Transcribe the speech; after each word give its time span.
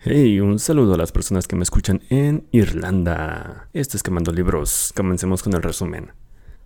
Hey, 0.00 0.38
un 0.38 0.60
saludo 0.60 0.94
a 0.94 0.96
las 0.96 1.10
personas 1.10 1.48
que 1.48 1.56
me 1.56 1.64
escuchan 1.64 2.02
en 2.08 2.46
Irlanda. 2.52 3.68
Esto 3.72 3.96
es 3.96 4.04
Quemando 4.04 4.30
Libros. 4.30 4.92
Comencemos 4.94 5.42
con 5.42 5.54
el 5.54 5.62
resumen. 5.62 6.12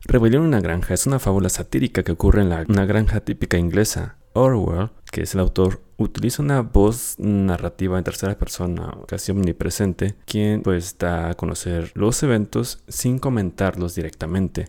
Rebelión 0.02 0.42
en 0.42 0.48
una 0.48 0.60
granja 0.60 0.92
es 0.92 1.06
una 1.06 1.18
fábula 1.18 1.48
satírica 1.48 2.02
que 2.02 2.12
ocurre 2.12 2.42
en 2.42 2.50
la, 2.50 2.66
una 2.68 2.84
granja 2.84 3.20
típica 3.20 3.56
inglesa. 3.56 4.18
Orwell, 4.34 4.90
que 5.10 5.22
es 5.22 5.32
el 5.32 5.40
autor, 5.40 5.80
utiliza 5.96 6.42
una 6.42 6.60
voz 6.60 7.14
narrativa 7.18 7.96
en 7.96 8.04
tercera 8.04 8.36
persona, 8.36 8.98
casi 9.08 9.32
omnipresente, 9.32 10.14
quien 10.26 10.60
pues 10.60 10.98
da 10.98 11.30
a 11.30 11.34
conocer 11.34 11.90
los 11.94 12.22
eventos 12.22 12.84
sin 12.86 13.18
comentarlos 13.18 13.94
directamente. 13.94 14.68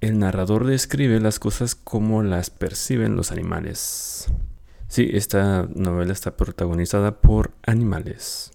El 0.00 0.18
narrador 0.18 0.64
describe 0.64 1.20
las 1.20 1.38
cosas 1.38 1.74
como 1.74 2.22
las 2.22 2.48
perciben 2.48 3.16
los 3.16 3.32
animales. 3.32 4.32
Sí, 4.88 5.08
esta 5.12 5.68
novela 5.74 6.12
está 6.12 6.36
protagonizada 6.36 7.20
por 7.20 7.52
animales. 7.64 8.52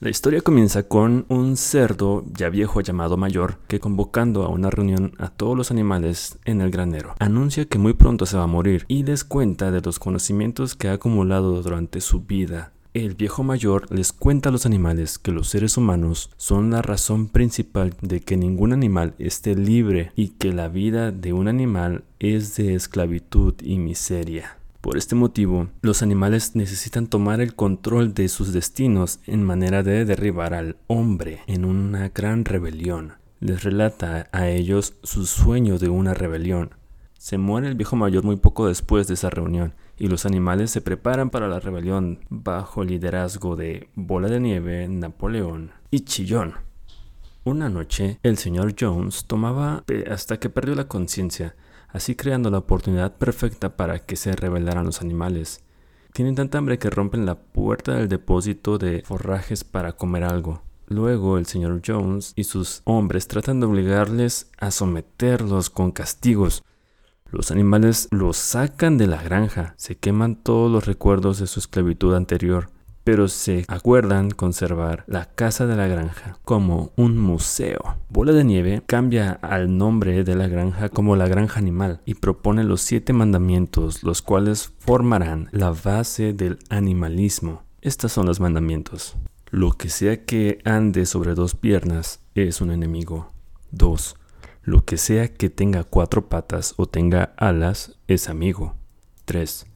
La 0.00 0.08
historia 0.08 0.40
comienza 0.40 0.84
con 0.84 1.26
un 1.28 1.58
cerdo 1.58 2.24
ya 2.32 2.48
viejo 2.48 2.80
llamado 2.80 3.18
Mayor 3.18 3.58
que 3.68 3.80
convocando 3.80 4.44
a 4.44 4.48
una 4.48 4.70
reunión 4.70 5.12
a 5.18 5.28
todos 5.28 5.54
los 5.54 5.70
animales 5.70 6.38
en 6.46 6.62
el 6.62 6.70
granero, 6.70 7.14
anuncia 7.18 7.66
que 7.66 7.78
muy 7.78 7.92
pronto 7.92 8.24
se 8.24 8.38
va 8.38 8.44
a 8.44 8.46
morir 8.46 8.86
y 8.88 9.02
les 9.02 9.24
cuenta 9.24 9.70
de 9.70 9.82
los 9.82 9.98
conocimientos 9.98 10.74
que 10.74 10.88
ha 10.88 10.94
acumulado 10.94 11.62
durante 11.62 12.00
su 12.00 12.22
vida. 12.22 12.72
El 12.94 13.14
viejo 13.14 13.42
mayor 13.44 13.92
les 13.94 14.14
cuenta 14.14 14.48
a 14.48 14.52
los 14.52 14.64
animales 14.64 15.18
que 15.18 15.32
los 15.32 15.48
seres 15.48 15.76
humanos 15.76 16.30
son 16.38 16.70
la 16.70 16.80
razón 16.80 17.28
principal 17.28 17.94
de 18.00 18.20
que 18.20 18.38
ningún 18.38 18.72
animal 18.72 19.14
esté 19.18 19.54
libre 19.54 20.12
y 20.16 20.30
que 20.30 20.54
la 20.54 20.68
vida 20.68 21.12
de 21.12 21.34
un 21.34 21.46
animal 21.46 22.04
es 22.18 22.56
de 22.56 22.74
esclavitud 22.74 23.54
y 23.60 23.78
miseria. 23.78 24.59
Por 24.80 24.96
este 24.96 25.14
motivo, 25.14 25.68
los 25.82 26.00
animales 26.02 26.56
necesitan 26.56 27.06
tomar 27.06 27.42
el 27.42 27.54
control 27.54 28.14
de 28.14 28.28
sus 28.28 28.54
destinos 28.54 29.20
en 29.26 29.44
manera 29.44 29.82
de 29.82 30.06
derribar 30.06 30.54
al 30.54 30.78
hombre 30.86 31.40
en 31.46 31.66
una 31.66 32.08
gran 32.08 32.46
rebelión. 32.46 33.12
Les 33.40 33.62
relata 33.62 34.30
a 34.32 34.48
ellos 34.48 34.96
su 35.02 35.26
sueño 35.26 35.78
de 35.78 35.90
una 35.90 36.14
rebelión. 36.14 36.74
Se 37.18 37.36
muere 37.36 37.68
el 37.68 37.74
viejo 37.74 37.94
mayor 37.94 38.24
muy 38.24 38.36
poco 38.36 38.68
después 38.68 39.06
de 39.06 39.14
esa 39.14 39.28
reunión 39.28 39.74
y 39.98 40.08
los 40.08 40.24
animales 40.24 40.70
se 40.70 40.80
preparan 40.80 41.28
para 41.28 41.46
la 41.46 41.60
rebelión 41.60 42.20
bajo 42.30 42.82
el 42.82 42.88
liderazgo 42.88 43.56
de 43.56 43.90
Bola 43.94 44.28
de 44.28 44.40
Nieve, 44.40 44.88
Napoleón 44.88 45.72
y 45.90 46.00
Chillón. 46.00 46.54
Una 47.44 47.68
noche, 47.68 48.18
el 48.22 48.38
señor 48.38 48.74
Jones 48.78 49.26
tomaba 49.26 49.84
hasta 50.10 50.38
que 50.38 50.48
perdió 50.48 50.74
la 50.74 50.88
conciencia 50.88 51.54
así 51.92 52.14
creando 52.14 52.50
la 52.50 52.58
oportunidad 52.58 53.16
perfecta 53.16 53.76
para 53.76 53.98
que 54.00 54.16
se 54.16 54.32
rebelaran 54.32 54.86
los 54.86 55.00
animales. 55.00 55.60
Tienen 56.12 56.34
tanta 56.34 56.58
hambre 56.58 56.78
que 56.78 56.90
rompen 56.90 57.26
la 57.26 57.36
puerta 57.36 57.94
del 57.94 58.08
depósito 58.08 58.78
de 58.78 59.02
forrajes 59.04 59.64
para 59.64 59.92
comer 59.92 60.24
algo. 60.24 60.62
Luego 60.86 61.38
el 61.38 61.46
señor 61.46 61.82
Jones 61.86 62.32
y 62.34 62.44
sus 62.44 62.82
hombres 62.84 63.28
tratan 63.28 63.60
de 63.60 63.66
obligarles 63.66 64.50
a 64.58 64.70
someterlos 64.70 65.70
con 65.70 65.92
castigos. 65.92 66.64
Los 67.30 67.52
animales 67.52 68.08
los 68.10 68.36
sacan 68.36 68.98
de 68.98 69.06
la 69.06 69.22
granja, 69.22 69.74
se 69.76 69.96
queman 69.96 70.34
todos 70.34 70.70
los 70.70 70.86
recuerdos 70.86 71.38
de 71.38 71.46
su 71.46 71.60
esclavitud 71.60 72.14
anterior 72.14 72.70
pero 73.04 73.28
se 73.28 73.64
acuerdan 73.68 74.30
conservar 74.30 75.04
la 75.06 75.26
casa 75.26 75.66
de 75.66 75.76
la 75.76 75.86
granja 75.86 76.38
como 76.44 76.92
un 76.96 77.18
museo. 77.18 77.96
Bola 78.08 78.32
de 78.32 78.44
Nieve 78.44 78.82
cambia 78.86 79.32
al 79.32 79.76
nombre 79.76 80.24
de 80.24 80.34
la 80.36 80.48
granja 80.48 80.88
como 80.88 81.16
la 81.16 81.28
granja 81.28 81.58
animal 81.58 82.00
y 82.04 82.14
propone 82.14 82.64
los 82.64 82.82
siete 82.82 83.12
mandamientos, 83.12 84.02
los 84.02 84.22
cuales 84.22 84.72
formarán 84.78 85.48
la 85.52 85.70
base 85.70 86.32
del 86.32 86.58
animalismo. 86.68 87.62
Estos 87.80 88.12
son 88.12 88.26
los 88.26 88.40
mandamientos. 88.40 89.16
Lo 89.50 89.72
que 89.72 89.88
sea 89.88 90.24
que 90.24 90.60
ande 90.64 91.06
sobre 91.06 91.34
dos 91.34 91.54
piernas 91.54 92.20
es 92.34 92.60
un 92.60 92.70
enemigo. 92.70 93.32
2. 93.72 94.16
Lo 94.62 94.84
que 94.84 94.96
sea 94.96 95.32
que 95.32 95.48
tenga 95.48 95.84
cuatro 95.84 96.28
patas 96.28 96.74
o 96.76 96.86
tenga 96.86 97.32
alas 97.36 97.98
es 98.06 98.28
amigo. 98.28 98.74
3. 99.24 99.66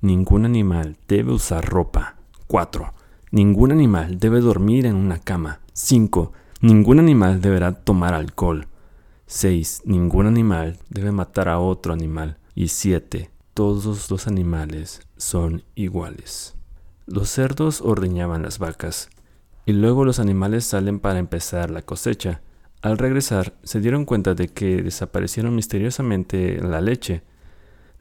Ningún 0.00 0.44
animal 0.44 0.96
debe 1.06 1.32
usar 1.32 1.64
ropa. 1.64 2.16
4. 2.52 2.92
Ningún 3.30 3.72
animal 3.72 4.18
debe 4.18 4.42
dormir 4.42 4.84
en 4.84 4.94
una 4.94 5.18
cama. 5.18 5.60
5. 5.72 6.34
Ningún 6.60 6.98
animal 6.98 7.40
deberá 7.40 7.72
tomar 7.72 8.12
alcohol. 8.12 8.66
6. 9.24 9.84
Ningún 9.86 10.26
animal 10.26 10.76
debe 10.90 11.12
matar 11.12 11.48
a 11.48 11.58
otro 11.58 11.94
animal. 11.94 12.36
Y 12.54 12.68
7. 12.68 13.30
Todos 13.54 14.10
los 14.10 14.26
animales 14.26 15.00
son 15.16 15.62
iguales. 15.76 16.54
Los 17.06 17.30
cerdos 17.30 17.80
ordeñaban 17.80 18.42
las 18.42 18.58
vacas, 18.58 19.08
y 19.64 19.72
luego 19.72 20.04
los 20.04 20.18
animales 20.18 20.66
salen 20.66 21.00
para 21.00 21.20
empezar 21.20 21.70
la 21.70 21.80
cosecha. 21.80 22.42
Al 22.82 22.98
regresar, 22.98 23.54
se 23.62 23.80
dieron 23.80 24.04
cuenta 24.04 24.34
de 24.34 24.48
que 24.48 24.82
desaparecieron 24.82 25.56
misteriosamente 25.56 26.60
la 26.60 26.82
leche, 26.82 27.22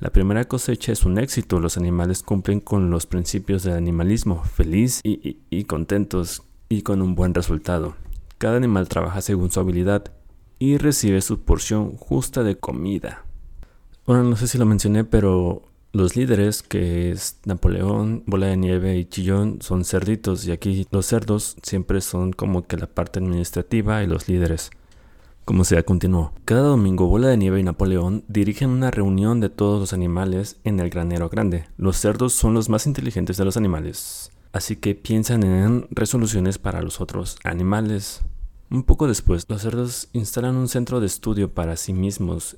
la 0.01 0.09
primera 0.09 0.45
cosecha 0.45 0.91
es 0.91 1.05
un 1.05 1.19
éxito, 1.19 1.59
los 1.59 1.77
animales 1.77 2.23
cumplen 2.23 2.59
con 2.59 2.89
los 2.89 3.05
principios 3.05 3.61
del 3.61 3.75
animalismo, 3.75 4.43
feliz 4.43 4.99
y, 5.03 5.63
contentos 5.65 6.41
y 6.69 6.81
con 6.81 7.03
un 7.03 7.13
buen 7.13 7.35
resultado. 7.35 7.93
Cada 8.39 8.57
animal 8.57 8.89
trabaja 8.89 9.21
según 9.21 9.51
su 9.51 9.59
habilidad 9.59 10.05
y 10.57 10.77
recibe 10.77 11.21
su 11.21 11.41
porción 11.41 11.97
justa 11.97 12.41
de 12.41 12.57
comida. 12.57 13.25
Bueno, 14.07 14.23
no 14.23 14.35
sé 14.37 14.47
si 14.47 14.57
lo 14.57 14.65
mencioné, 14.65 15.03
pero 15.03 15.61
los 15.93 16.15
líderes, 16.15 16.63
que 16.63 17.11
es 17.11 17.39
Napoleón, 17.45 18.23
Bola 18.25 18.47
de 18.47 18.57
Nieve 18.57 18.97
y 18.97 19.05
Chillón, 19.05 19.59
son 19.61 19.85
cerditos 19.85 20.47
y 20.47 20.51
aquí 20.51 20.87
los 20.89 21.05
cerdos 21.05 21.57
siempre 21.61 22.01
son 22.01 22.33
como 22.33 22.65
que 22.65 22.77
la 22.77 22.87
parte 22.87 23.19
administrativa 23.19 24.01
y 24.01 24.07
los 24.07 24.27
líderes. 24.27 24.71
Como 25.43 25.63
sea, 25.63 25.83
continuó. 25.83 26.33
Cada 26.45 26.61
domingo 26.61 27.07
Bola 27.07 27.29
de 27.29 27.37
Nieve 27.37 27.59
y 27.59 27.63
Napoleón 27.63 28.23
dirigen 28.27 28.69
una 28.69 28.91
reunión 28.91 29.39
de 29.39 29.49
todos 29.49 29.79
los 29.79 29.91
animales 29.91 30.59
en 30.63 30.79
el 30.79 30.91
granero 30.91 31.29
grande. 31.29 31.65
Los 31.77 31.97
cerdos 31.97 32.33
son 32.33 32.53
los 32.53 32.69
más 32.69 32.85
inteligentes 32.85 33.37
de 33.37 33.45
los 33.45 33.57
animales, 33.57 34.31
así 34.53 34.75
que 34.75 34.93
piensan 34.93 35.43
en 35.43 35.87
resoluciones 35.89 36.59
para 36.59 36.83
los 36.83 37.01
otros 37.01 37.37
animales. 37.43 38.21
Un 38.69 38.83
poco 38.83 39.07
después, 39.07 39.45
los 39.49 39.63
cerdos 39.63 40.09
instalan 40.13 40.55
un 40.55 40.67
centro 40.67 40.99
de 40.99 41.07
estudio 41.07 41.51
para 41.53 41.75
sí 41.75 41.91
mismos. 41.91 42.57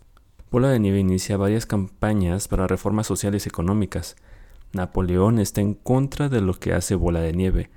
Bola 0.51 0.69
de 0.69 0.79
Nieve 0.79 0.99
inicia 0.99 1.37
varias 1.37 1.65
campañas 1.65 2.49
para 2.49 2.67
reformas 2.67 3.07
sociales 3.07 3.45
y 3.45 3.49
económicas. 3.49 4.17
Napoleón 4.73 5.39
está 5.39 5.61
en 5.61 5.73
contra 5.73 6.27
de 6.27 6.41
lo 6.41 6.53
que 6.53 6.73
hace 6.73 6.95
Bola 6.95 7.21
de 7.21 7.31
Nieve. 7.31 7.71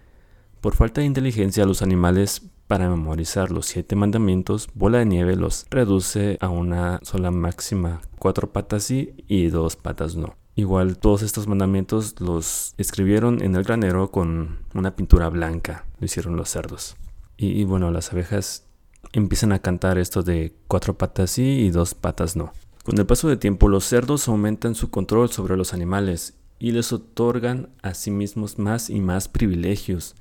Por 0.61 0.75
falta 0.75 1.00
de 1.00 1.06
inteligencia, 1.06 1.65
los 1.65 1.81
animales 1.81 2.50
para 2.66 2.88
memorizar 2.88 3.50
los 3.50 3.66
siete 3.66 3.97
mandamientos, 3.97 4.69
Bola 4.75 4.99
de 4.99 5.06
Nieve 5.06 5.37
los 5.37 5.66
reduce 5.71 6.37
a 6.41 6.49
una 6.49 7.00
sola 7.03 7.31
máxima, 7.31 8.00
cuatro 8.19 8.53
patas 8.53 8.84
sí 8.84 9.15
y 9.28 9.49
dos 9.49 9.77
patas 9.77 10.16
no. 10.16 10.37
Igual 10.54 10.99
todos 10.99 11.22
estos 11.22 11.47
mandamientos 11.47 12.21
los 12.21 12.75
escribieron 12.78 13.43
en 13.43 13.55
el 13.56 13.62
granero 13.62 14.10
con 14.10 14.60
una 14.75 14.97
pintura 14.97 15.28
blanca, 15.28 15.84
lo 16.00 16.06
hicieron 16.06 16.37
los 16.37 16.49
cerdos. 16.49 16.97
Y, 17.37 17.65
bueno, 17.65 17.91
las 17.91 18.12
abejas 18.12 18.65
empiezan 19.12 19.53
a 19.53 19.59
cantar 19.59 19.99
esto 19.99 20.22
de 20.22 20.55
cuatro 20.66 20.97
patas 20.97 21.32
sí 21.32 21.43
y 21.43 21.71
dos 21.71 21.94
patas 21.94 22.37
no. 22.37 22.53
Con 22.82 22.99
el 22.99 23.05
paso 23.05 23.28
del 23.28 23.38
tiempo 23.38 23.69
los 23.69 23.84
cerdos 23.84 24.28
aumentan 24.28 24.75
su 24.75 24.91
control 24.91 25.31
sobre 25.31 25.56
los 25.56 25.75
animales 25.75 26.38
y 26.59 26.72
les 26.72 26.93
otorgan 26.93 27.69
a 27.82 27.93
sí 27.93 28.10
mismos 28.10 28.59
más 28.59 28.88
y 28.88 29.00
más 29.00 29.28
privilegios 29.28 30.15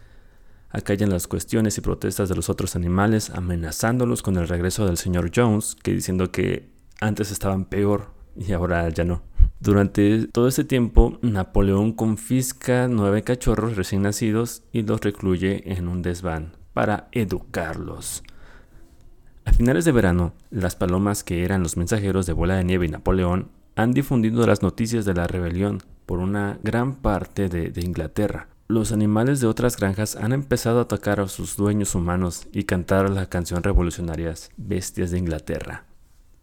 acallan 0.76 1.10
las 1.10 1.28
cuestiones 1.28 1.78
y 1.78 1.82
protestas 1.82 2.28
de 2.28 2.36
los 2.36 2.50
otros 2.50 2.76
animales, 2.76 3.30
amenazándolos 3.30 4.22
con 4.22 4.36
el 4.36 4.48
regreso 4.48 4.86
del 4.86 4.98
señor 4.98 5.32
Jones, 5.34 5.76
que 5.82 5.94
diciendo 5.94 6.32
que 6.32 6.70
antes 7.00 7.32
estaban 7.32 7.66
peor 7.66 8.12
y 8.36 8.52
ahora 8.52 8.88
ya 8.90 9.06
no. 9.06 9.24
Durante 9.62 10.28
todo 10.28 10.50
este 10.50 10.66
tiempo, 10.66 11.18
Napoleón 11.22 11.94
confisca 11.94 12.90
nueve 12.90 13.24
cachorros 13.24 13.78
recién 13.78 14.02
nacidos 14.02 14.64
y 14.74 14.82
los 14.82 15.00
recluye 15.00 15.72
en 15.72 15.88
un 15.88 16.02
desván 16.02 16.58
para 16.74 17.08
educarlos. 17.14 18.22
A 19.46 19.54
finales 19.54 19.86
de 19.86 19.94
verano, 19.94 20.34
las 20.50 20.76
palomas 20.76 21.24
que 21.24 21.46
eran 21.46 21.64
los 21.64 21.78
mensajeros 21.78 22.26
de 22.26 22.34
Bola 22.34 22.58
de 22.58 22.66
Nieve 22.66 22.88
y 22.88 22.90
Napoleón 22.90 23.50
han 23.76 23.94
difundido 23.94 24.46
las 24.46 24.62
noticias 24.62 25.06
de 25.06 25.14
la 25.14 25.28
rebelión 25.28 25.82
por 26.06 26.20
una 26.20 26.60
gran 26.64 26.96
parte 26.96 27.48
de, 27.48 27.70
de 27.70 27.82
Inglaterra. 27.82 28.50
Los 28.68 28.92
animales 28.92 29.42
de 29.42 29.48
otras 29.48 29.78
granjas 29.78 30.16
han 30.16 30.34
empezado 30.34 30.80
a 30.80 30.84
atacar 30.84 31.20
a 31.20 31.28
sus 31.28 31.56
dueños 31.56 31.94
humanos 31.94 32.48
y 32.52 32.64
cantar 32.64 33.12
la 33.12 33.30
canción 33.30 33.62
revolucionaria 33.62 34.34
Bestias 34.58 35.12
de 35.12 35.20
Inglaterra. 35.20 35.84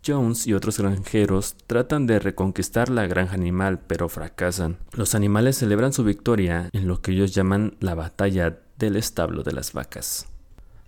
Jones 0.07 0.47
y 0.47 0.55
otros 0.55 0.79
granjeros 0.79 1.57
tratan 1.67 2.07
de 2.07 2.21
reconquistar 2.21 2.91
la 2.91 3.09
granja 3.09 3.35
animal, 3.35 3.81
pero 3.89 4.09
fracasan. 4.09 4.79
Los 4.93 5.17
animales 5.17 5.59
celebran 5.59 5.93
su 5.93 6.05
victoria 6.05 6.71
en 6.73 6.87
lo 6.87 7.03
que 7.03 7.11
ellos 7.11 7.35
llaman 7.35 7.77
la 7.81 7.97
batalla 7.97 8.61
del 8.79 8.95
establo 8.95 9.43
de 9.43 9.55
las 9.55 9.73
vacas. 9.73 10.29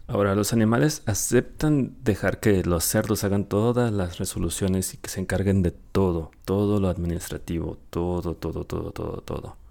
Ahora, 0.07 0.37
los 0.37 0.53
animales 0.53 1.03
aceptan 1.07 1.97
dejar 2.05 2.39
que 2.39 2.63
los 2.63 2.85
cerdos 2.85 3.25
hagan 3.25 3.47
todas 3.47 3.93
las 3.93 4.19
resoluciones 4.19 4.95
y 4.95 4.99
que 4.99 5.11
se 5.11 5.21
encarguen 5.21 5.63
de 5.63 5.73
todo, 5.73 6.31
todo 6.45 6.79
lo 6.79 6.89
administrativo, 6.89 7.79
todo, 7.91 8.35
todo, 8.35 8.65
todo, 8.65 8.93
todo, 8.93 9.21
todo. 9.23 9.64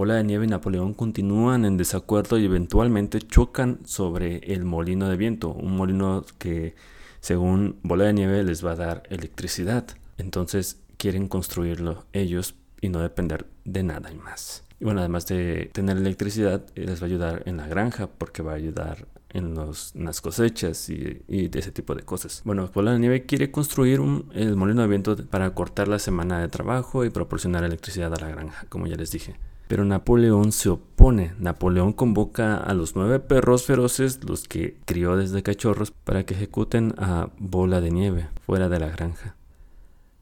Bola 0.00 0.14
de 0.14 0.24
Nieve 0.24 0.46
y 0.46 0.48
Napoleón 0.48 0.94
continúan 0.94 1.66
en 1.66 1.76
desacuerdo 1.76 2.38
y 2.38 2.46
eventualmente 2.46 3.20
chocan 3.20 3.80
sobre 3.84 4.38
el 4.50 4.64
molino 4.64 5.10
de 5.10 5.18
viento, 5.18 5.50
un 5.50 5.76
molino 5.76 6.24
que 6.38 6.74
según 7.20 7.78
Bola 7.82 8.04
de 8.04 8.14
Nieve 8.14 8.42
les 8.42 8.64
va 8.64 8.70
a 8.70 8.76
dar 8.76 9.02
electricidad. 9.10 9.86
Entonces 10.16 10.80
quieren 10.96 11.28
construirlo 11.28 12.06
ellos 12.14 12.54
y 12.80 12.88
no 12.88 13.00
depender 13.00 13.44
de 13.66 13.82
nada 13.82 14.10
y 14.10 14.14
más. 14.16 14.64
Y 14.80 14.86
bueno, 14.86 15.00
además 15.00 15.26
de 15.26 15.68
tener 15.74 15.98
electricidad, 15.98 16.64
les 16.74 17.02
va 17.02 17.04
a 17.04 17.08
ayudar 17.10 17.42
en 17.44 17.58
la 17.58 17.66
granja 17.66 18.06
porque 18.06 18.40
va 18.40 18.52
a 18.52 18.56
ayudar 18.56 19.06
en, 19.28 19.52
los, 19.52 19.94
las 19.94 20.22
cosechas 20.22 20.88
y, 20.88 21.20
de 21.28 21.58
ese 21.58 21.72
tipo 21.72 21.94
de 21.94 22.04
cosas. 22.04 22.40
Bueno, 22.46 22.70
Bola 22.72 22.92
de 22.92 23.00
Nieve 23.00 23.26
quiere 23.26 23.50
construir 23.50 24.00
un, 24.00 24.30
el 24.32 24.56
molino 24.56 24.80
de 24.80 24.88
viento 24.88 25.14
para 25.26 25.52
cortar 25.52 25.88
la 25.88 25.98
semana 25.98 26.40
de 26.40 26.48
trabajo 26.48 27.04
y 27.04 27.10
proporcionar 27.10 27.64
electricidad 27.64 28.14
a 28.14 28.18
la 28.18 28.30
granja, 28.30 28.64
como 28.70 28.86
ya 28.86 28.96
les 28.96 29.10
dije. 29.10 29.36
Pero 29.70 29.84
Napoleón 29.84 30.50
se 30.50 30.68
opone. 30.68 31.32
Napoleón 31.38 31.92
convoca 31.92 32.56
a 32.56 32.74
los 32.74 32.96
nueve 32.96 33.20
perros 33.20 33.66
feroces, 33.66 34.18
los 34.24 34.48
que 34.48 34.76
crió 34.84 35.16
desde 35.16 35.44
cachorros, 35.44 35.92
para 35.92 36.26
que 36.26 36.34
ejecuten 36.34 36.92
a 36.98 37.28
Bola 37.38 37.80
de 37.80 37.92
Nieve 37.92 38.30
fuera 38.44 38.68
de 38.68 38.80
la 38.80 38.88
granja. 38.88 39.36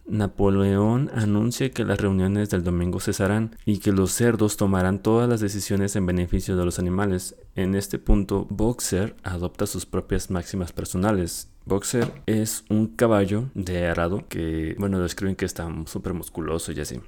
Napoleón 0.07 1.11
anuncia 1.15 1.71
que 1.71 1.87
las 1.87 1.99
reuniones 1.99 2.51
del 2.51 2.63
domingo 2.63 3.01
cesarán 3.01 3.57
y 3.65 3.79
que 3.79 3.91
los 3.91 4.13
cerdos 4.13 4.59
tomarán 4.59 5.03
todas 5.03 5.31
las 5.31 5.41
decisiones 5.41 5.97
en 5.97 6.05
beneficio 6.05 6.55
de 6.55 6.67
los 6.67 6.79
animales. 6.79 7.35
En 7.55 7.75
este 7.75 7.99
punto, 7.99 8.47
Boxer 8.51 9.17
adopta 9.23 9.67
sus 9.67 9.87
propias 9.87 10.31
máximas 10.31 10.73
personales. 10.73 11.49
Boxer 11.65 12.13
es 12.27 12.67
un 12.69 12.87
caballo 12.89 13.45
de 13.55 13.87
arado 13.87 14.29
que, 14.29 14.77
bueno, 14.79 15.01
describen 15.01 15.37
que 15.37 15.47
está 15.47 15.67
súper 15.87 16.13
musculoso 16.13 16.71
y 16.73 16.81
así. 16.81 17.01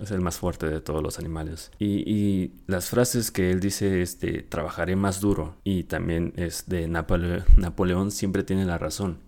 Es 0.00 0.10
el 0.10 0.20
más 0.20 0.38
fuerte 0.38 0.66
de 0.66 0.80
todos 0.80 1.02
los 1.02 1.18
animales. 1.18 1.70
Y, 1.78 2.52
las 2.66 2.90
frases 2.90 3.30
que 3.30 3.50
él 3.50 3.60
dice 3.60 4.02
es 4.02 4.20
de 4.20 4.42
trabajaré 4.42 4.96
más 4.96 5.20
duro 5.20 5.56
y 5.64 5.84
también 5.84 6.32
es 6.36 6.68
de 6.68 6.86
Napoleón 6.88 8.10
siempre 8.10 8.44
tiene 8.44 8.64
la 8.64 8.78
razón. 8.78 9.18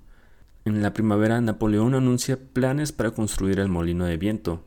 En 0.64 0.82
la 0.82 0.92
primavera, 0.92 1.40
Napoleón 1.40 1.94
anuncia 1.94 2.38
planes 2.38 2.92
para 2.92 3.12
construir 3.12 3.60
el 3.60 3.68
molino 3.68 4.04
de 4.04 4.18
viento, 4.18 4.62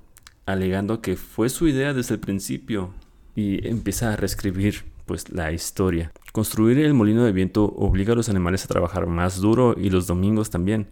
alegando 0.46 1.02
que 1.02 1.16
fue 1.16 1.50
su 1.50 1.68
idea 1.68 1.94
desde 1.94 2.16
el 2.16 2.20
principio 2.20 2.94
y 3.36 3.68
empieza 3.68 4.12
a 4.12 4.16
reescribir 4.16 4.86
pues 5.06 5.30
la 5.32 5.52
historia. 5.52 6.12
Construir 6.32 6.80
el 6.80 6.94
molino 6.94 7.24
de 7.24 7.32
viento 7.32 7.66
obliga 7.66 8.14
a 8.14 8.16
los 8.16 8.30
animales 8.30 8.66
a 8.66 8.68
trabajar 8.68 9.06
más 9.06 9.40
duro 9.40 9.76
y 9.78 9.90
los 9.90 10.08
domingos 10.08 10.50
también. 10.50 10.88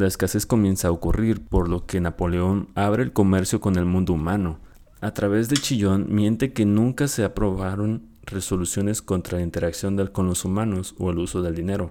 La 0.00 0.06
escasez 0.06 0.46
comienza 0.46 0.88
a 0.88 0.92
ocurrir, 0.92 1.44
por 1.44 1.68
lo 1.68 1.84
que 1.84 2.00
Napoleón 2.00 2.70
abre 2.74 3.02
el 3.02 3.12
comercio 3.12 3.60
con 3.60 3.76
el 3.76 3.84
mundo 3.84 4.14
humano. 4.14 4.58
A 5.02 5.12
través 5.12 5.50
de 5.50 5.58
Chillón 5.58 6.06
miente 6.08 6.54
que 6.54 6.64
nunca 6.64 7.06
se 7.06 7.22
aprobaron 7.22 8.08
resoluciones 8.22 9.02
contra 9.02 9.36
la 9.36 9.44
interacción 9.44 9.98
con 10.06 10.26
los 10.26 10.46
humanos 10.46 10.94
o 10.98 11.10
el 11.10 11.18
uso 11.18 11.42
del 11.42 11.54
dinero. 11.54 11.90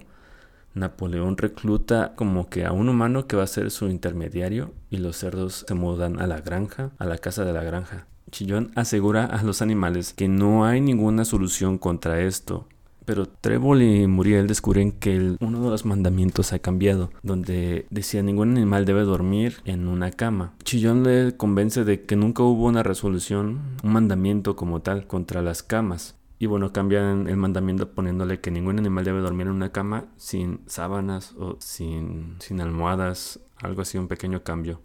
Napoleón 0.74 1.36
recluta 1.36 2.16
como 2.16 2.50
que 2.50 2.66
a 2.66 2.72
un 2.72 2.88
humano 2.88 3.28
que 3.28 3.36
va 3.36 3.44
a 3.44 3.46
ser 3.46 3.70
su 3.70 3.86
intermediario 3.86 4.74
y 4.90 4.96
los 4.96 5.16
cerdos 5.16 5.64
se 5.68 5.74
mudan 5.74 6.20
a 6.20 6.26
la 6.26 6.40
granja, 6.40 6.90
a 6.98 7.04
la 7.04 7.16
casa 7.16 7.44
de 7.44 7.52
la 7.52 7.62
granja. 7.62 8.08
Chillón 8.32 8.72
asegura 8.74 9.24
a 9.24 9.40
los 9.44 9.62
animales 9.62 10.14
que 10.14 10.26
no 10.26 10.64
hay 10.64 10.80
ninguna 10.80 11.24
solución 11.24 11.78
contra 11.78 12.20
esto. 12.22 12.66
Pero 13.10 13.26
Trébol 13.26 13.82
y 13.82 14.06
Muriel 14.06 14.46
descubren 14.46 14.92
que 14.92 15.34
uno 15.40 15.64
de 15.64 15.68
los 15.68 15.84
mandamientos 15.84 16.52
ha 16.52 16.60
cambiado, 16.60 17.10
donde 17.24 17.88
decía 17.90 18.22
ningún 18.22 18.52
animal 18.52 18.84
debe 18.84 19.02
dormir 19.02 19.56
en 19.64 19.88
una 19.88 20.12
cama. 20.12 20.54
Chillón 20.62 21.02
le 21.02 21.36
convence 21.36 21.82
de 21.82 22.04
que 22.04 22.14
nunca 22.14 22.44
hubo 22.44 22.66
una 22.66 22.84
resolución, 22.84 23.62
un 23.82 23.92
mandamiento 23.92 24.54
como 24.54 24.80
tal 24.80 25.08
contra 25.08 25.42
las 25.42 25.64
camas. 25.64 26.14
Y 26.38 26.46
bueno, 26.46 26.72
cambian 26.72 27.26
el 27.26 27.36
mandamiento 27.36 27.90
poniéndole 27.90 28.38
que 28.38 28.52
ningún 28.52 28.78
animal 28.78 29.04
debe 29.04 29.22
dormir 29.22 29.48
en 29.48 29.54
una 29.54 29.72
cama 29.72 30.04
sin 30.16 30.60
sábanas 30.66 31.34
o 31.36 31.56
sin, 31.58 32.36
sin 32.38 32.60
almohadas, 32.60 33.40
algo 33.60 33.82
así, 33.82 33.98
un 33.98 34.06
pequeño 34.06 34.44
cambio. 34.44 34.82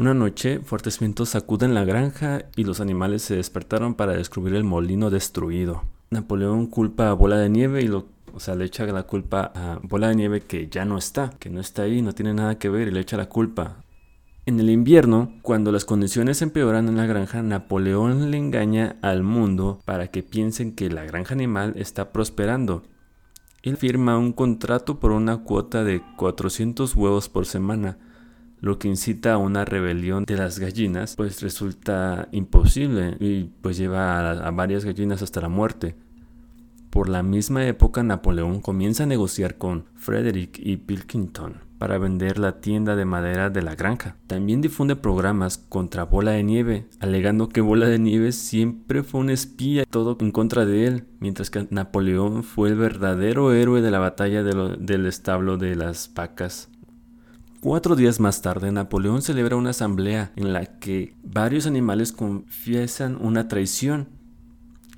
Una 0.00 0.14
noche, 0.14 0.58
fuertes 0.58 0.98
vientos 0.98 1.28
sacuden 1.28 1.74
la 1.74 1.84
granja 1.84 2.46
y 2.56 2.64
los 2.64 2.80
animales 2.80 3.22
se 3.22 3.36
despertaron 3.36 3.94
para 3.94 4.14
descubrir 4.14 4.56
el 4.56 4.64
molino 4.64 5.10
destruido. 5.10 5.84
Napoleón 6.10 6.66
culpa 6.66 7.10
a 7.10 7.14
Bola 7.14 7.38
de 7.38 7.48
Nieve 7.48 7.82
y 7.82 7.88
lo, 7.88 8.06
o 8.32 8.40
sea, 8.40 8.54
le 8.54 8.64
echa 8.64 8.86
la 8.86 9.02
culpa 9.02 9.52
a 9.54 9.80
Bola 9.82 10.08
de 10.08 10.16
Nieve 10.16 10.40
que 10.40 10.68
ya 10.68 10.84
no 10.84 10.98
está, 10.98 11.30
que 11.38 11.50
no 11.50 11.60
está 11.60 11.82
ahí, 11.82 12.02
no 12.02 12.12
tiene 12.12 12.34
nada 12.34 12.58
que 12.58 12.68
ver 12.68 12.88
y 12.88 12.90
le 12.90 13.00
echa 13.00 13.16
la 13.16 13.28
culpa 13.28 13.84
en 14.48 14.58
el 14.60 14.70
invierno, 14.70 15.34
cuando 15.42 15.72
las 15.72 15.84
condiciones 15.84 16.40
empeoran 16.40 16.88
en 16.88 16.96
la 16.96 17.04
granja, 17.04 17.42
Napoleón 17.42 18.30
le 18.30 18.38
engaña 18.38 18.96
al 19.02 19.22
mundo 19.22 19.82
para 19.84 20.06
que 20.06 20.22
piensen 20.22 20.74
que 20.74 20.88
la 20.88 21.04
granja 21.04 21.34
animal 21.34 21.74
está 21.76 22.12
prosperando. 22.12 22.82
Él 23.62 23.76
firma 23.76 24.16
un 24.16 24.32
contrato 24.32 25.00
por 25.00 25.12
una 25.12 25.44
cuota 25.44 25.84
de 25.84 26.00
400 26.16 26.96
huevos 26.96 27.28
por 27.28 27.44
semana, 27.44 27.98
lo 28.60 28.78
que 28.78 28.88
incita 28.88 29.34
a 29.34 29.38
una 29.38 29.64
rebelión 29.64 30.24
de 30.24 30.36
las 30.36 30.58
gallinas, 30.58 31.14
pues 31.16 31.42
resulta 31.42 32.28
imposible 32.32 33.16
y 33.20 33.44
pues 33.62 33.76
lleva 33.76 34.30
a, 34.30 34.50
varias 34.50 34.84
gallinas 34.84 35.22
hasta 35.22 35.40
la 35.40 35.48
muerte. 35.48 35.94
Por 36.90 37.08
la 37.08 37.22
misma 37.22 37.66
época 37.66 38.02
Napoleón 38.02 38.60
comienza 38.60 39.04
a 39.04 39.06
negociar 39.06 39.58
con 39.58 39.84
Frederick 39.94 40.58
y 40.58 40.78
Pilkington 40.78 41.68
para 41.78 41.98
vender 41.98 42.38
la 42.38 42.60
tienda 42.60 42.96
de 42.96 43.04
madera 43.04 43.50
de 43.50 43.62
la 43.62 43.76
granja. 43.76 44.16
También 44.26 44.60
difunde 44.60 44.96
programas 44.96 45.58
contra 45.58 46.04
Bola 46.04 46.32
de 46.32 46.42
Nieve, 46.42 46.88
alegando 46.98 47.48
que 47.48 47.60
Bola 47.60 47.86
de 47.86 48.00
Nieve 48.00 48.32
siempre 48.32 49.04
fue 49.04 49.20
un 49.20 49.30
espía, 49.30 49.84
todo 49.84 50.16
en 50.20 50.32
contra 50.32 50.64
de 50.64 50.86
él, 50.86 51.04
mientras 51.20 51.50
que 51.50 51.68
Napoleón 51.70 52.42
fue 52.42 52.70
el 52.70 52.76
verdadero 52.76 53.52
héroe 53.52 53.80
de 53.80 53.90
la 53.92 54.00
batalla 54.00 54.42
del 54.42 55.06
establo 55.06 55.56
de 55.56 55.76
las 55.76 56.10
vacas. 56.14 56.68
Cuatro 57.60 57.96
días 57.96 58.20
más 58.20 58.40
tarde, 58.40 58.70
Napoleón 58.70 59.20
celebra 59.20 59.56
una 59.56 59.70
asamblea 59.70 60.30
en 60.36 60.52
la 60.52 60.78
que 60.78 61.16
varios 61.24 61.66
animales 61.66 62.12
confiesan 62.12 63.18
una 63.20 63.48
traición 63.48 64.06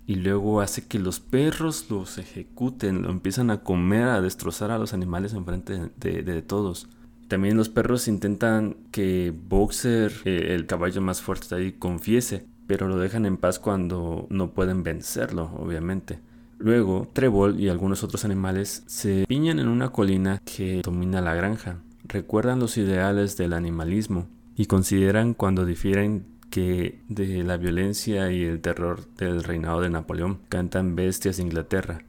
y 0.06 0.16
luego 0.16 0.60
hace 0.60 0.86
que 0.86 0.98
los 0.98 1.20
perros 1.20 1.86
los 1.88 2.18
ejecuten, 2.18 3.00
lo 3.00 3.10
empiezan 3.10 3.50
a 3.50 3.62
comer, 3.62 4.08
a 4.08 4.20
destrozar 4.20 4.70
a 4.72 4.78
los 4.78 4.92
animales 4.92 5.32
enfrente 5.32 5.90
de, 5.96 6.22
de, 6.22 6.42
todos. 6.42 6.86
También 7.28 7.56
los 7.56 7.70
perros 7.70 8.08
intentan 8.08 8.76
que 8.90 9.32
Boxer, 9.34 10.12
eh, 10.26 10.48
el 10.50 10.66
caballo 10.66 11.00
más 11.00 11.22
fuerte 11.22 11.54
ahí, 11.54 11.72
confiese, 11.72 12.44
pero 12.66 12.88
lo 12.88 12.98
dejan 12.98 13.24
en 13.24 13.38
paz 13.38 13.58
cuando 13.58 14.26
no 14.28 14.50
pueden 14.50 14.82
vencerlo, 14.82 15.50
obviamente. 15.58 16.18
Luego, 16.58 17.08
Trébol 17.14 17.58
y 17.58 17.70
algunos 17.70 18.04
otros 18.04 18.26
animales 18.26 18.82
se 18.87 19.25
piñan 19.26 19.61
en 19.61 19.68
una 19.68 19.88
colina 19.88 20.42
que 20.44 20.82
domina 20.85 21.23
la 21.23 21.35
granja. 21.35 21.78
Recuerdan 22.12 22.59
los 22.59 22.76
ideales 22.76 23.37
del 23.37 23.52
animalismo 23.52 24.26
y 24.57 24.67
consideran 24.67 25.33
cuando 25.33 25.64
difieren 25.64 26.26
que 26.50 26.99
de 27.09 27.45
la 27.45 27.57
violencia 27.57 28.33
y 28.33 28.43
el 28.43 28.61
terror 28.61 29.07
del 29.17 29.45
reinado 29.45 29.81
de 29.81 29.90
Napoleón 29.90 30.40
cantan 30.49 30.97
bestias 30.97 31.37
de 31.37 31.45
Inglaterra. 31.45 32.02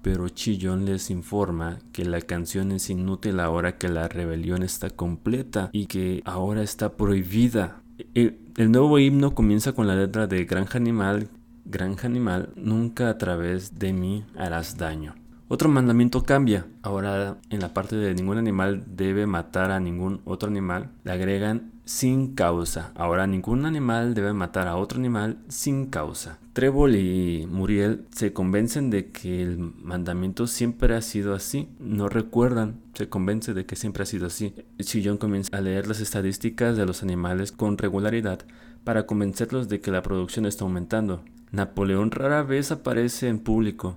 Pero 0.00 0.28
Chillón 0.28 0.84
les 0.84 1.10
informa 1.10 1.80
que 1.90 2.04
la 2.04 2.20
canción 2.20 2.70
es 2.70 2.88
inútil 2.88 3.40
ahora 3.40 3.78
que 3.78 3.88
la 3.88 4.06
rebelión 4.06 4.62
está 4.62 4.90
completa 4.90 5.70
y 5.72 5.86
que 5.86 6.22
ahora 6.24 6.62
está 6.62 6.92
prohibida. 6.92 7.82
El, 8.14 8.38
el 8.56 8.70
nuevo 8.70 9.00
himno 9.00 9.34
comienza 9.34 9.72
con 9.72 9.88
la 9.88 9.96
letra 9.96 10.28
de 10.28 10.44
Granja 10.44 10.78
Animal, 10.78 11.30
Granja 11.64 12.06
Animal, 12.06 12.50
nunca 12.54 13.08
a 13.10 13.18
través 13.18 13.76
de 13.76 13.92
mí 13.92 14.24
harás 14.36 14.76
daño. 14.76 15.16
Otro 15.50 15.70
mandamiento 15.70 16.24
cambia. 16.24 16.66
Ahora 16.82 17.38
en 17.48 17.60
la 17.60 17.72
parte 17.72 17.96
de 17.96 18.14
ningún 18.14 18.36
animal 18.36 18.84
debe 18.86 19.26
matar 19.26 19.70
a 19.70 19.80
ningún 19.80 20.20
otro 20.26 20.50
animal, 20.50 20.90
le 21.04 21.12
agregan 21.12 21.72
sin 21.86 22.34
causa. 22.34 22.92
Ahora 22.94 23.26
ningún 23.26 23.64
animal 23.64 24.12
debe 24.12 24.34
matar 24.34 24.68
a 24.68 24.76
otro 24.76 24.98
animal 24.98 25.38
sin 25.48 25.86
causa. 25.86 26.38
Trébol 26.52 26.96
y 26.96 27.48
Muriel 27.50 28.04
se 28.14 28.34
convencen 28.34 28.90
de 28.90 29.10
que 29.10 29.40
el 29.40 29.58
mandamiento 29.58 30.46
siempre 30.46 30.94
ha 30.94 31.00
sido 31.00 31.34
así. 31.34 31.70
No 31.78 32.10
recuerdan, 32.10 32.82
se 32.92 33.08
convence 33.08 33.54
de 33.54 33.64
que 33.64 33.74
siempre 33.74 34.02
ha 34.02 34.06
sido 34.06 34.26
así. 34.26 34.54
Chillón 34.78 35.16
comienza 35.16 35.56
a 35.56 35.62
leer 35.62 35.86
las 35.86 36.00
estadísticas 36.00 36.76
de 36.76 36.84
los 36.84 37.02
animales 37.02 37.52
con 37.52 37.78
regularidad 37.78 38.40
para 38.84 39.06
convencerlos 39.06 39.70
de 39.70 39.80
que 39.80 39.92
la 39.92 40.02
producción 40.02 40.44
está 40.44 40.64
aumentando. 40.64 41.24
Napoleón 41.52 42.10
rara 42.10 42.42
vez 42.42 42.70
aparece 42.70 43.28
en 43.28 43.38
público. 43.38 43.96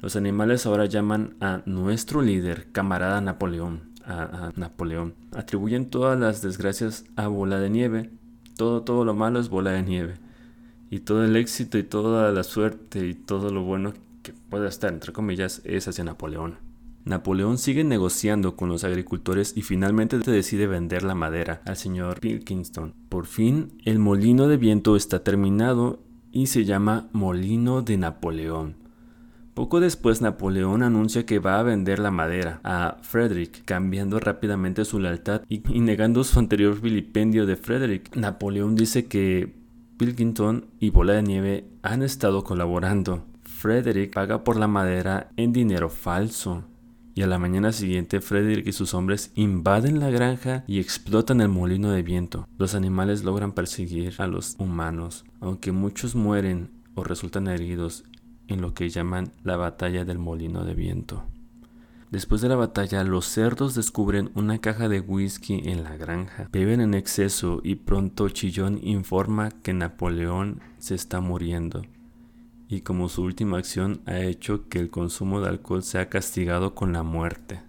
Los 0.00 0.16
animales 0.16 0.66
ahora 0.66 0.86
llaman 0.86 1.36
a 1.40 1.62
nuestro 1.66 2.22
líder, 2.22 2.70
camarada 2.72 3.20
Napoleón 3.20 3.94
a, 4.06 4.52
Napoleón. 4.56 5.14
Atribuyen 5.32 5.90
todas 5.90 6.18
las 6.18 6.42
desgracias 6.42 7.04
a 7.16 7.28
bola 7.28 7.58
de 7.58 7.70
nieve. 7.70 8.10
Todo, 8.56 8.82
todo 8.82 9.04
lo 9.04 9.14
malo 9.14 9.40
es 9.40 9.48
bola 9.48 9.72
de 9.72 9.82
nieve. 9.82 10.14
Y 10.90 11.00
todo 11.00 11.24
el 11.24 11.36
éxito 11.36 11.78
y 11.78 11.82
toda 11.82 12.30
la 12.30 12.44
suerte 12.44 13.06
y 13.06 13.14
todo 13.14 13.50
lo 13.50 13.64
bueno 13.64 13.92
que 14.22 14.32
pueda 14.32 14.68
estar, 14.68 14.92
entre 14.92 15.12
comillas, 15.12 15.60
es 15.64 15.88
hacia 15.88 16.04
Napoleón. 16.04 16.58
Napoleón 17.04 17.58
sigue 17.58 17.84
negociando 17.84 18.56
con 18.56 18.70
los 18.70 18.82
agricultores 18.84 19.52
y 19.56 19.62
finalmente 19.62 20.18
decide 20.18 20.66
vender 20.66 21.02
la 21.02 21.14
madera 21.14 21.60
al 21.66 21.76
señor 21.76 22.20
Pilkington. 22.20 22.94
Por 23.10 23.26
fin, 23.26 23.72
el 23.84 23.98
molino 23.98 24.48
de 24.48 24.56
viento 24.56 24.96
está 24.96 25.22
terminado 25.22 26.00
y 26.32 26.46
se 26.46 26.64
llama 26.64 27.08
Molino 27.12 27.82
de 27.82 27.98
Napoleón. 27.98 28.83
Poco 29.54 29.78
después 29.78 30.20
Napoleón 30.20 30.82
anuncia 30.82 31.24
que 31.24 31.38
va 31.38 31.60
a 31.60 31.62
vender 31.62 32.00
la 32.00 32.10
madera 32.10 32.60
a 32.64 32.96
Frederick, 33.02 33.64
cambiando 33.64 34.18
rápidamente 34.18 34.84
su 34.84 34.98
lealtad 34.98 35.42
y, 35.48 35.60
negando 35.78 36.24
su 36.24 36.40
anterior 36.40 36.80
vilipendio 36.80 37.46
de 37.46 37.54
Frederick. 37.54 38.16
Napoleón 38.16 38.74
dice 38.74 39.06
que 39.06 39.54
Pilkington 39.96 40.66
y 40.80 40.90
Bola 40.90 41.12
de 41.12 41.22
Nieve 41.22 41.64
han 41.82 42.02
estado 42.02 42.42
colaborando. 42.42 43.26
Frederick 43.42 44.12
paga 44.12 44.42
por 44.42 44.56
la 44.56 44.66
madera 44.66 45.30
en 45.36 45.52
dinero 45.52 45.88
falso. 45.88 46.64
Y 47.14 47.22
a 47.22 47.28
la 47.28 47.38
mañana 47.38 47.70
siguiente 47.70 48.20
Frederick 48.20 48.66
y 48.66 48.72
sus 48.72 48.92
hombres 48.92 49.30
invaden 49.36 50.00
la 50.00 50.10
granja 50.10 50.64
y 50.66 50.80
explotan 50.80 51.40
el 51.40 51.48
molino 51.48 51.92
de 51.92 52.02
viento. 52.02 52.48
Los 52.58 52.74
animales 52.74 53.22
logran 53.22 53.52
perseguir 53.52 54.14
a 54.18 54.26
los 54.26 54.56
humanos, 54.58 55.24
aunque 55.40 55.70
muchos 55.70 56.16
mueren 56.16 56.70
o 56.96 57.04
resultan 57.04 57.46
heridos 57.46 58.02
en 58.48 58.60
lo 58.60 58.74
que 58.74 58.88
llaman 58.88 59.32
la 59.42 59.56
batalla 59.56 60.04
del 60.04 60.18
molino 60.18 60.64
de 60.64 60.74
viento. 60.74 61.24
Después 62.10 62.40
de 62.40 62.48
la 62.48 62.54
batalla, 62.54 63.02
los 63.02 63.26
cerdos 63.26 63.74
descubren 63.74 64.30
una 64.34 64.58
caja 64.58 64.88
de 64.88 65.00
whisky 65.00 65.62
en 65.64 65.82
la 65.82 65.96
granja, 65.96 66.48
beben 66.52 66.80
en 66.80 66.94
exceso 66.94 67.60
y 67.64 67.74
pronto 67.74 68.28
Chillón 68.28 68.78
informa 68.82 69.50
que 69.50 69.72
Napoleón 69.72 70.60
se 70.78 70.94
está 70.94 71.20
muriendo. 71.20 71.82
Y 72.68 72.82
como 72.82 73.08
su 73.08 73.22
última 73.22 73.58
acción 73.58 74.00
ha 74.06 74.20
hecho 74.20 74.68
que 74.68 74.78
el 74.78 74.90
consumo 74.90 75.40
de 75.40 75.48
alcohol 75.48 75.82
sea 75.82 76.08
castigado 76.08 76.74
con 76.74 76.92
la 76.92 77.02
muerte. 77.02 77.62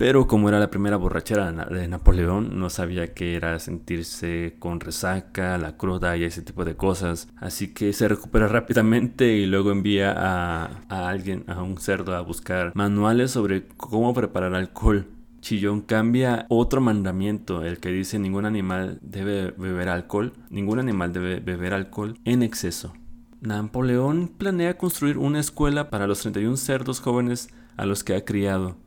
Pero 0.00 0.26
como 0.26 0.48
era 0.48 0.58
la 0.58 0.70
primera 0.70 0.96
borrachera 0.96 1.52
de 1.52 1.86
Napoleón, 1.86 2.58
no 2.58 2.70
sabía 2.70 3.12
qué 3.12 3.36
era 3.36 3.58
sentirse 3.58 4.56
con 4.58 4.80
resaca, 4.80 5.58
la 5.58 5.76
cruda 5.76 6.16
y 6.16 6.24
ese 6.24 6.40
tipo 6.40 6.64
de 6.64 6.74
cosas. 6.74 7.28
Así 7.36 7.74
que 7.74 7.92
se 7.92 8.08
recupera 8.08 8.48
rápidamente 8.48 9.34
y 9.34 9.44
luego 9.44 9.70
envía 9.70 10.14
a, 10.16 10.86
alguien, 10.88 11.44
a 11.48 11.62
un 11.62 11.76
cerdo, 11.76 12.16
a 12.16 12.22
buscar 12.22 12.72
manuales 12.74 13.32
sobre 13.32 13.66
cómo 13.76 14.14
preparar 14.14 14.54
alcohol. 14.54 15.06
Chillón 15.42 15.82
cambia 15.82 16.46
otro 16.48 16.80
mandamiento, 16.80 17.62
el 17.62 17.78
que 17.78 17.90
dice 17.90 18.18
ningún 18.18 18.46
animal 18.46 19.00
debe 19.02 19.50
beber 19.50 19.90
alcohol, 19.90 20.32
ningún 20.48 20.78
animal 20.78 21.12
debe 21.12 21.40
beber 21.40 21.74
alcohol 21.74 22.18
en 22.24 22.42
exceso. 22.42 22.94
Napoleón 23.42 24.28
planea 24.28 24.78
construir 24.78 25.18
una 25.18 25.40
escuela 25.40 25.90
para 25.90 26.06
los 26.06 26.22
31 26.22 26.56
cerdos 26.56 27.00
jóvenes 27.00 27.50
a 27.76 27.84
los 27.84 28.02
que 28.02 28.14
ha 28.14 28.24
criado. 28.24 28.78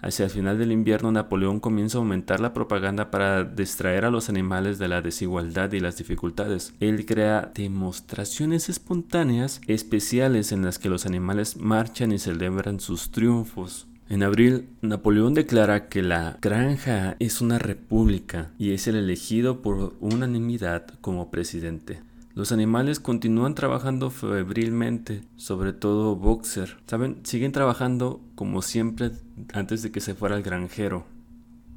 Hacia 0.00 0.26
el 0.26 0.30
final 0.30 0.58
del 0.58 0.72
invierno, 0.72 1.10
Napoleón 1.10 1.58
comienza 1.58 1.98
a 1.98 2.00
aumentar 2.00 2.40
la 2.40 2.52
propaganda 2.52 3.10
para 3.10 3.44
distraer 3.44 4.04
a 4.04 4.10
los 4.10 4.28
animales 4.28 4.78
de 4.78 4.88
la 4.88 5.02
desigualdad 5.02 5.72
y 5.72 5.80
las 5.80 5.96
dificultades. 5.96 6.74
Él 6.80 7.06
crea 7.06 7.50
demostraciones 7.54 8.68
espontáneas 8.68 9.60
especiales 9.66 10.52
en 10.52 10.64
las 10.64 10.78
que 10.78 10.90
los 10.90 11.06
animales 11.06 11.56
marchan 11.56 12.12
y 12.12 12.18
celebran 12.18 12.78
sus 12.78 13.10
triunfos. 13.10 13.86
En 14.08 14.22
abril, 14.22 14.68
Napoleón 14.82 15.34
declara 15.34 15.88
que 15.88 16.02
la 16.02 16.38
granja 16.40 17.16
es 17.18 17.40
una 17.40 17.58
república 17.58 18.52
y 18.56 18.70
es 18.70 18.86
el 18.86 18.94
elegido 18.94 19.62
por 19.62 19.94
unanimidad 20.00 20.86
como 21.00 21.30
presidente. 21.30 22.00
Los 22.36 22.52
animales 22.52 23.00
continúan 23.00 23.54
trabajando 23.54 24.10
febrilmente, 24.10 25.22
sobre 25.36 25.72
todo 25.72 26.16
Boxer. 26.16 26.76
¿Saben? 26.86 27.20
Siguen 27.24 27.50
trabajando 27.50 28.20
como 28.34 28.60
siempre 28.60 29.12
antes 29.54 29.82
de 29.82 29.90
que 29.90 30.02
se 30.02 30.14
fuera 30.14 30.36
el 30.36 30.42
granjero. 30.42 31.06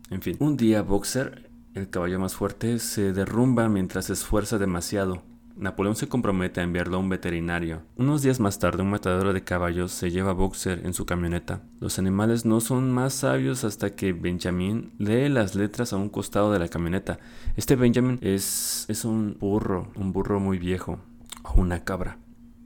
En 0.10 0.22
fin, 0.22 0.36
un 0.40 0.58
día 0.58 0.82
Boxer, 0.82 1.50
el 1.76 1.90
caballo 1.90 2.20
más 2.20 2.36
fuerte, 2.36 2.80
se 2.80 3.14
derrumba 3.14 3.70
mientras 3.70 4.08
se 4.08 4.14
esfuerza 4.14 4.58
demasiado. 4.58 5.24
Napoleón 5.60 5.98
se 5.98 6.08
compromete 6.08 6.62
a 6.62 6.64
enviarlo 6.64 6.96
a 6.96 7.00
un 7.00 7.10
veterinario. 7.10 7.82
Unos 7.98 8.22
días 8.22 8.40
más 8.40 8.60
tarde, 8.60 8.82
un 8.82 8.90
matadero 8.90 9.34
de 9.34 9.44
caballos 9.44 9.92
se 9.92 10.10
lleva 10.10 10.32
a 10.32 10.34
Boxer 10.34 10.86
en 10.86 10.94
su 10.94 11.06
camioneta. 11.06 11.64
Los 11.82 12.00
animales 12.00 12.46
no 12.46 12.62
son 12.62 12.92
más 12.92 13.14
sabios 13.14 13.66
hasta 13.66 13.94
que 13.94 14.14
Benjamin 14.14 14.94
lee 15.00 15.28
las 15.28 15.56
letras 15.56 15.92
a 15.92 15.98
un 15.98 16.08
costado 16.08 16.54
de 16.54 16.60
la 16.60 16.70
camioneta. 16.70 17.20
Este 17.58 17.76
Benjamin 17.76 18.20
es, 18.22 18.86
es 18.88 19.04
un 19.04 19.38
burro, 19.38 19.92
un 19.96 20.14
burro 20.14 20.40
muy 20.40 20.58
viejo, 20.58 21.00
o 21.44 21.60
una 21.60 21.84
cabra. 21.84 22.18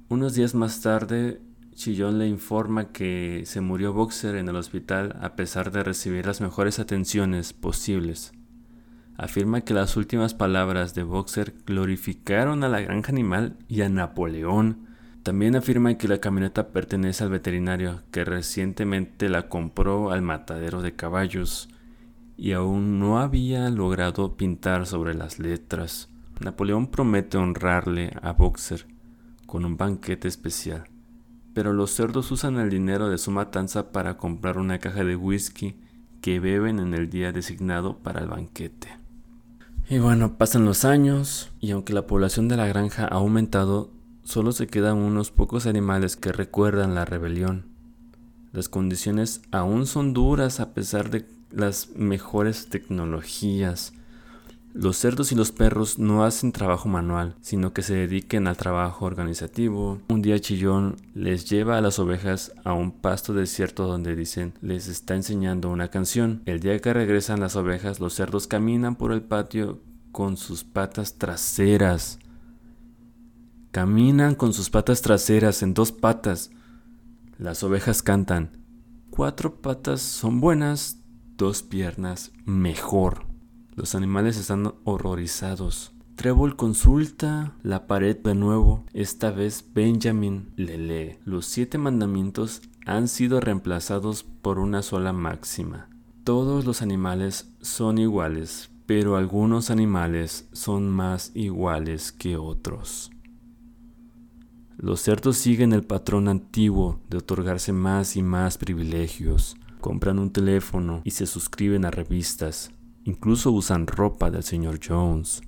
Unos 0.09 0.35
días 0.35 0.53
más 0.53 0.81
tarde, 0.81 1.41
Chillón 1.73 2.19
le 2.19 2.27
informa 2.27 2.91
que 2.91 3.41
se 3.47 3.59
murió 3.59 3.93
Boxer 3.93 4.35
en 4.35 4.49
el 4.49 4.55
hospital 4.55 5.17
a 5.19 5.35
pesar 5.35 5.71
de 5.71 5.83
recibir 5.83 6.27
las 6.27 6.41
mejores 6.41 6.77
atenciones 6.77 7.53
posibles 7.53 8.33
afirma 9.17 9.61
que 9.61 9.73
las 9.73 9.95
últimas 9.97 10.33
palabras 10.33 10.95
de 10.95 11.03
Boxer 11.03 11.53
glorificaron 11.65 12.63
a 12.63 12.69
la 12.69 12.81
granja 12.81 13.11
animal 13.11 13.57
y 13.67 13.81
a 13.81 13.89
Napoleón. 13.89 14.87
También 15.23 15.55
afirma 15.55 15.97
que 15.97 16.07
la 16.07 16.19
camioneta 16.19 16.69
pertenece 16.69 17.23
al 17.23 17.29
veterinario 17.29 18.01
que 18.11 18.25
recientemente 18.25 19.29
la 19.29 19.47
compró 19.47 20.11
al 20.11 20.21
matadero 20.21 20.81
de 20.81 20.95
caballos 20.95 21.69
y 22.35 22.53
aún 22.53 22.99
no 22.99 23.19
había 23.19 23.69
logrado 23.69 24.35
pintar 24.35 24.85
sobre 24.85 25.13
las 25.13 25.39
letras. 25.39 26.09
Napoleón 26.41 26.87
promete 26.87 27.37
honrarle 27.37 28.11
a 28.21 28.33
Boxer 28.33 28.85
con 29.45 29.65
un 29.65 29.77
banquete 29.77 30.27
especial, 30.27 30.85
pero 31.53 31.73
los 31.73 31.91
cerdos 31.91 32.31
usan 32.31 32.57
el 32.57 32.69
dinero 32.69 33.07
de 33.07 33.17
su 33.17 33.31
matanza 33.31 33.91
para 33.91 34.17
comprar 34.17 34.57
una 34.57 34.79
caja 34.79 35.03
de 35.03 35.15
whisky 35.15 35.75
que 36.21 36.39
beben 36.39 36.79
en 36.79 36.93
el 36.93 37.09
día 37.09 37.31
designado 37.31 37.99
para 37.99 38.21
el 38.21 38.27
banquete. 38.27 39.02
Y 39.89 39.99
bueno, 39.99 40.37
pasan 40.37 40.65
los 40.65 40.85
años 40.85 41.51
y 41.59 41.71
aunque 41.71 41.93
la 41.93 42.07
población 42.07 42.47
de 42.47 42.57
la 42.57 42.67
granja 42.67 43.03
ha 43.05 43.15
aumentado, 43.15 43.91
solo 44.23 44.51
se 44.53 44.67
quedan 44.67 44.97
unos 44.97 45.31
pocos 45.31 45.65
animales 45.65 46.15
que 46.15 46.31
recuerdan 46.31 46.95
la 46.95 47.05
rebelión. 47.05 47.65
Las 48.53 48.69
condiciones 48.69 49.41
aún 49.51 49.85
son 49.85 50.13
duras 50.13 50.59
a 50.59 50.73
pesar 50.73 51.09
de 51.09 51.25
las 51.51 51.89
mejores 51.95 52.69
tecnologías. 52.69 53.93
Los 54.73 54.97
cerdos 54.97 55.31
y 55.31 55.35
los 55.35 55.51
perros 55.51 55.99
no 55.99 56.23
hacen 56.23 56.51
trabajo 56.51 56.89
manual, 56.89 57.35
sino 57.41 57.73
que 57.73 57.83
se 57.83 57.93
dediquen 57.93 58.47
al 58.47 58.57
trabajo 58.57 59.05
organizativo. 59.05 60.01
Un 60.09 60.23
día 60.23 60.39
Chillón 60.39 60.95
les 61.13 61.47
lleva 61.47 61.77
a 61.77 61.81
las 61.81 61.99
ovejas 61.99 62.53
a 62.63 62.73
un 62.73 62.91
pasto 62.91 63.35
desierto 63.35 63.85
donde 63.85 64.15
dicen 64.15 64.55
les 64.61 64.87
está 64.87 65.13
enseñando 65.13 65.69
una 65.69 65.89
canción. 65.89 66.41
El 66.47 66.59
día 66.59 66.79
que 66.79 66.91
regresan 66.91 67.39
las 67.39 67.55
ovejas, 67.55 67.99
los 67.99 68.15
cerdos 68.15 68.47
caminan 68.47 68.95
por 68.95 69.11
el 69.11 69.21
patio 69.21 69.79
con 70.11 70.37
sus 70.37 70.63
patas 70.63 71.19
traseras. 71.19 72.17
Caminan 73.69 74.33
con 74.33 74.53
sus 74.53 74.71
patas 74.71 75.03
traseras 75.03 75.61
en 75.61 75.75
dos 75.75 75.91
patas. 75.91 76.49
Las 77.37 77.61
ovejas 77.61 78.01
cantan. 78.01 78.57
Cuatro 79.11 79.61
patas 79.61 80.01
son 80.01 80.41
buenas, 80.41 80.97
dos 81.37 81.61
piernas 81.61 82.31
mejor. 82.45 83.32
Los 83.75 83.95
animales 83.95 84.37
están 84.37 84.73
horrorizados. 84.83 85.93
Trébol 86.15 86.55
consulta 86.55 87.57
la 87.63 87.87
pared 87.87 88.15
de 88.15 88.35
nuevo. 88.35 88.85
Esta 88.93 89.31
vez 89.31 89.65
Benjamin 89.73 90.53
le 90.55 90.77
lee. 90.77 91.17
Los 91.25 91.47
siete 91.47 91.79
mandamientos 91.79 92.61
han 92.85 93.07
sido 93.07 93.39
reemplazados 93.39 94.23
por 94.23 94.59
una 94.59 94.83
sola 94.83 95.11
máxima. 95.11 95.89
Todos 96.23 96.65
los 96.65 96.83
animales 96.83 97.49
son 97.61 97.97
iguales, 97.97 98.69
pero 98.85 99.17
algunos 99.17 99.71
animales 99.71 100.47
son 100.53 100.89
más 100.89 101.31
iguales 101.33 102.11
que 102.11 102.37
otros. 102.37 103.09
Los 104.77 105.01
cerdos 105.01 105.37
siguen 105.37 105.73
el 105.73 105.83
patrón 105.83 106.27
antiguo 106.27 106.99
de 107.09 107.17
otorgarse 107.17 107.73
más 107.73 108.15
y 108.17 108.21
más 108.21 108.57
privilegios. 108.57 109.57
Compran 109.81 110.19
un 110.19 110.31
teléfono 110.31 111.01
y 111.03 111.11
se 111.11 111.25
suscriben 111.25 111.85
a 111.85 111.91
revistas. 111.91 112.71
Incluso 113.05 113.51
usan 113.51 113.85
ropa 113.85 114.31
del 114.31 114.43
señor 114.43 114.79
Jones. 114.85 115.41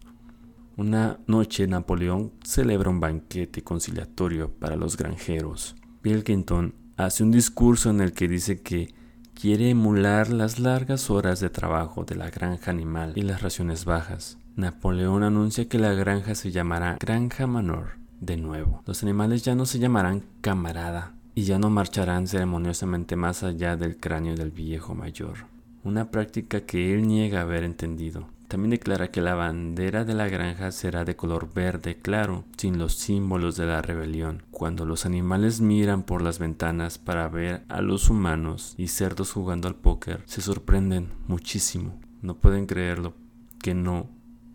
Una 0.75 1.19
noche 1.25 1.67
Napoleón 1.67 2.33
celebra 2.43 2.89
un 2.89 2.99
banquete 2.99 3.63
conciliatorio 3.63 4.51
para 4.51 4.75
los 4.75 4.97
granjeros. 4.97 5.75
Pilkington 6.01 6.75
hace 6.97 7.23
un 7.23 7.31
discurso 7.31 7.89
en 7.89 8.01
el 8.01 8.11
que 8.11 8.27
dice 8.27 8.61
que 8.61 8.93
quiere 9.33 9.69
emular 9.69 10.29
las 10.29 10.59
largas 10.59 11.09
horas 11.09 11.39
de 11.39 11.49
trabajo 11.49 12.03
de 12.03 12.15
la 12.15 12.29
granja 12.29 12.71
animal 12.71 13.13
y 13.15 13.21
las 13.21 13.41
raciones 13.41 13.85
bajas. 13.85 14.37
Napoleón 14.57 15.23
anuncia 15.23 15.69
que 15.69 15.79
la 15.79 15.93
granja 15.93 16.35
se 16.35 16.51
llamará 16.51 16.97
Granja 16.99 17.47
Manor 17.47 17.91
de 18.19 18.35
nuevo. 18.35 18.83
Los 18.85 19.01
animales 19.01 19.43
ya 19.45 19.55
no 19.55 19.65
se 19.65 19.79
llamarán 19.79 20.23
camarada 20.41 21.13
y 21.33 21.43
ya 21.43 21.57
no 21.57 21.69
marcharán 21.69 22.27
ceremoniosamente 22.27 23.15
más 23.15 23.43
allá 23.43 23.77
del 23.77 23.95
cráneo 23.95 24.35
del 24.35 24.51
viejo 24.51 24.93
mayor 24.93 25.54
una 25.85 26.11
práctica 26.11 26.65
que 26.65 26.93
él 26.93 27.07
niega 27.07 27.41
haber 27.41 27.63
entendido. 27.63 28.27
También 28.47 28.71
declara 28.71 29.11
que 29.11 29.21
la 29.21 29.35
bandera 29.35 30.03
de 30.03 30.13
la 30.13 30.27
granja 30.27 30.71
será 30.71 31.05
de 31.05 31.15
color 31.15 31.53
verde 31.53 31.97
claro, 31.97 32.43
sin 32.57 32.77
los 32.77 32.95
símbolos 32.95 33.55
de 33.55 33.65
la 33.65 33.81
rebelión. 33.81 34.43
Cuando 34.51 34.85
los 34.85 35.05
animales 35.05 35.61
miran 35.61 36.03
por 36.03 36.21
las 36.21 36.39
ventanas 36.39 36.97
para 36.97 37.27
ver 37.27 37.63
a 37.69 37.81
los 37.81 38.09
humanos 38.09 38.75
y 38.77 38.87
cerdos 38.87 39.31
jugando 39.31 39.67
al 39.67 39.75
póker, 39.75 40.21
se 40.25 40.41
sorprenden 40.41 41.09
muchísimo. 41.27 41.99
No 42.21 42.35
pueden 42.35 42.65
creerlo, 42.65 43.13
que 43.61 43.73
no 43.73 44.09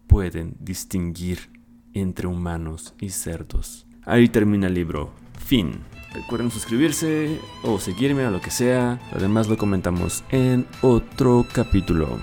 pueden 0.06 0.56
distinguir 0.60 1.50
entre 1.92 2.26
humanos 2.26 2.94
y 3.00 3.10
cerdos. 3.10 3.86
Ahí 4.04 4.28
termina 4.28 4.66
el 4.66 4.74
libro. 4.74 5.12
Fin. 5.38 5.80
Recuerden 6.12 6.50
suscribirse 6.50 7.40
o 7.62 7.78
seguirme 7.78 8.24
a 8.24 8.30
lo 8.30 8.40
que 8.40 8.50
sea. 8.50 8.98
Además 9.14 9.48
lo 9.48 9.56
comentamos 9.56 10.24
en 10.30 10.66
otro 10.82 11.46
capítulo. 11.52 12.18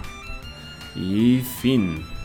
Y 0.95 1.39
fin. 1.39 2.16